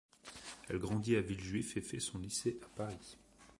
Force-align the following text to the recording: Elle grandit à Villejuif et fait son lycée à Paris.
Elle 0.67 0.79
grandit 0.79 1.15
à 1.15 1.21
Villejuif 1.21 1.77
et 1.77 1.81
fait 1.81 1.99
son 1.99 2.17
lycée 2.17 2.57
à 2.63 2.67
Paris. 2.75 3.19